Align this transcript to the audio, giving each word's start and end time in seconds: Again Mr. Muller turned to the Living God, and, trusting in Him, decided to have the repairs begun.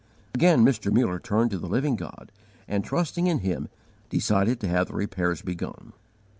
Again 0.33 0.65
Mr. 0.65 0.91
Muller 0.91 1.19
turned 1.19 1.51
to 1.51 1.59
the 1.59 1.67
Living 1.69 1.95
God, 1.95 2.31
and, 2.67 2.83
trusting 2.83 3.27
in 3.27 3.37
Him, 3.45 3.69
decided 4.09 4.59
to 4.61 4.67
have 4.67 4.87
the 4.87 4.95
repairs 4.95 5.43
begun. 5.43 5.93